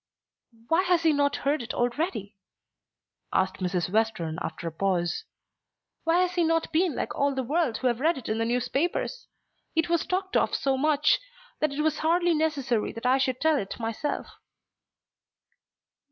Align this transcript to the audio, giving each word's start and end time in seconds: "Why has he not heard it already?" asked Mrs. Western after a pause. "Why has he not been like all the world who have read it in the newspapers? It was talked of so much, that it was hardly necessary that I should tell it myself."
"Why 0.69 0.81
has 0.81 1.03
he 1.03 1.13
not 1.13 1.35
heard 1.45 1.61
it 1.61 1.75
already?" 1.75 2.35
asked 3.31 3.57
Mrs. 3.57 3.87
Western 3.91 4.39
after 4.41 4.67
a 4.67 4.71
pause. 4.71 5.25
"Why 6.05 6.21
has 6.21 6.33
he 6.33 6.43
not 6.43 6.71
been 6.73 6.95
like 6.95 7.13
all 7.13 7.35
the 7.35 7.43
world 7.43 7.77
who 7.77 7.85
have 7.85 7.99
read 7.99 8.17
it 8.17 8.27
in 8.27 8.39
the 8.39 8.45
newspapers? 8.45 9.27
It 9.75 9.89
was 9.89 10.07
talked 10.07 10.35
of 10.35 10.55
so 10.55 10.75
much, 10.75 11.19
that 11.59 11.71
it 11.71 11.81
was 11.83 11.99
hardly 11.99 12.33
necessary 12.33 12.91
that 12.93 13.05
I 13.05 13.19
should 13.19 13.39
tell 13.39 13.59
it 13.59 13.79
myself." 13.79 14.25